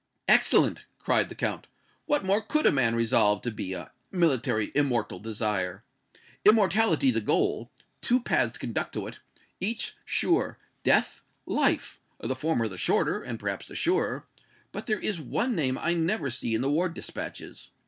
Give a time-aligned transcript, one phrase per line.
[0.27, 1.67] "Excellent!" cried the Count.
[2.07, 5.83] "What more could a man resolved to be a military immortal desire?
[6.43, 7.69] Immortality the goal
[8.01, 9.19] two paths conduct to it
[9.59, 11.99] each sure death life!
[12.19, 14.25] the former the shorter, and, perhaps, the surer!
[14.71, 17.69] But there is one name I never see in the war dispatches.